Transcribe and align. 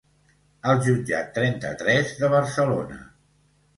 Al 0.71 0.79
jutjat 0.87 1.29
trenta-tres 1.37 2.15
de 2.23 2.31
Barcelona. 2.35 2.99